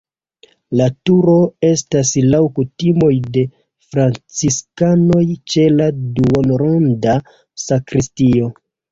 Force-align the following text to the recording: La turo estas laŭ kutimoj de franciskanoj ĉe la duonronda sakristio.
La 0.79 0.85
turo 1.07 1.33
estas 1.67 2.13
laŭ 2.29 2.39
kutimoj 2.59 3.09
de 3.35 3.43
franciskanoj 3.91 5.21
ĉe 5.53 5.65
la 5.75 5.89
duonronda 6.15 7.15
sakristio. 7.65 8.49